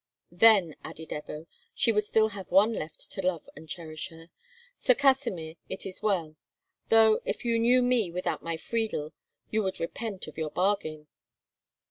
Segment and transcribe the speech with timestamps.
[0.31, 1.45] "Then," added Ebbo,
[1.75, 4.31] "she would still have one left to love and cherish her.
[4.75, 6.35] Sir Kasimir, it is well;
[6.89, 9.13] though, if you knew me without my Friedel,
[9.51, 11.05] you would repent of your bargain."